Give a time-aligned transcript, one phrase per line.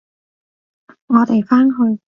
[1.09, 2.01] 我哋返去！